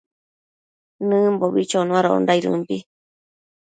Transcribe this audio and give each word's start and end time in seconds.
Nëmbo 1.07 1.45
choanondaidëmbi 1.69 2.77